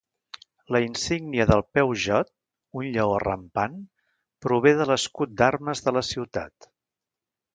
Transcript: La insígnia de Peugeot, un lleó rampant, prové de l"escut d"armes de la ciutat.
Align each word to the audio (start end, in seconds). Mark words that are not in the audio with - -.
La 0.75 0.79
insígnia 0.85 1.45
de 1.51 1.57
Peugeot, 1.77 2.31
un 2.79 2.87
lleó 2.95 3.19
rampant, 3.25 3.77
prové 4.45 4.75
de 4.81 4.89
l"escut 4.89 5.37
d"armes 5.43 5.87
de 5.89 5.97
la 5.99 6.05
ciutat. 6.11 6.69